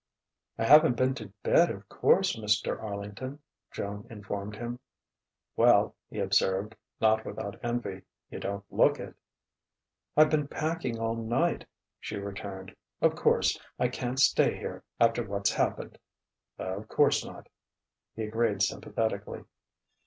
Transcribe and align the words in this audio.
"I 0.57 0.63
haven't 0.63 0.95
been 0.95 1.13
to 1.13 1.27
bed, 1.43 1.69
of 1.69 1.87
course, 1.87 2.35
Mr. 2.35 2.81
Arlington," 2.81 3.37
Joan 3.71 4.07
informed 4.09 4.55
him. 4.55 4.79
"Well," 5.55 5.95
he 6.09 6.17
observed, 6.17 6.75
not 6.99 7.23
without 7.23 7.59
envy, 7.63 8.01
"you 8.31 8.39
don't 8.39 8.63
look 8.73 8.99
it." 8.99 9.13
"I've 10.17 10.31
been 10.31 10.47
packing 10.47 10.97
all 10.97 11.15
night," 11.15 11.67
she 11.99 12.15
returned. 12.15 12.75
"Of 12.99 13.15
course 13.15 13.59
I 13.77 13.89
can't 13.89 14.19
stay 14.19 14.57
here, 14.57 14.83
after 14.99 15.23
what's 15.23 15.51
happened." 15.53 15.99
"Of 16.57 16.87
course 16.87 17.23
not," 17.23 17.47
he 18.15 18.23
agreed 18.23 18.63
sympathetically. 18.63 19.43